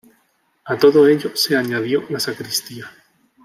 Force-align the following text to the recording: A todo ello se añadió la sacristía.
A 0.65 0.77
todo 0.79 1.05
ello 1.07 1.29
se 1.35 1.55
añadió 1.55 2.03
la 2.09 2.19
sacristía. 2.19 2.87